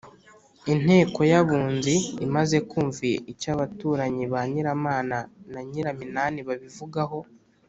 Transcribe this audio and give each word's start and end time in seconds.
inteko 0.73 1.19
y’abunzi 1.31 1.95
imaze 2.25 2.57
kumva 2.69 3.07
icyo 3.31 3.47
abaturanyi 3.55 4.23
ba 4.33 4.41
nyiramana 4.51 5.17
na 5.51 5.59
nyiraminani 5.69 6.41
babivugaho 6.47 7.19